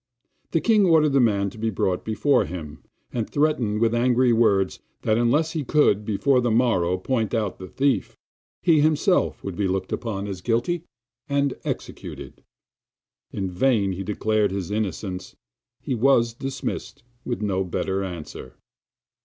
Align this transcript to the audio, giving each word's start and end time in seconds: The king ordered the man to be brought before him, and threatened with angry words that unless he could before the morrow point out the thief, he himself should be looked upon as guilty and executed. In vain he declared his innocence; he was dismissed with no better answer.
The 0.49 0.61
king 0.61 0.87
ordered 0.87 1.13
the 1.13 1.19
man 1.19 1.51
to 1.51 1.59
be 1.59 1.69
brought 1.69 2.03
before 2.03 2.45
him, 2.45 2.81
and 3.13 3.29
threatened 3.29 3.79
with 3.81 3.93
angry 3.93 4.33
words 4.33 4.79
that 5.03 5.15
unless 5.15 5.51
he 5.51 5.63
could 5.63 6.05
before 6.05 6.41
the 6.41 6.49
morrow 6.49 6.97
point 6.97 7.35
out 7.35 7.59
the 7.59 7.67
thief, 7.67 8.17
he 8.63 8.79
himself 8.81 9.41
should 9.43 9.55
be 9.55 9.67
looked 9.67 9.91
upon 9.93 10.25
as 10.27 10.41
guilty 10.41 10.85
and 11.29 11.53
executed. 11.65 12.43
In 13.31 13.51
vain 13.51 13.91
he 13.91 14.01
declared 14.03 14.49
his 14.49 14.71
innocence; 14.71 15.35
he 15.83 15.93
was 15.93 16.33
dismissed 16.33 17.03
with 17.23 17.43
no 17.43 17.63
better 17.63 18.03
answer. 18.03 18.55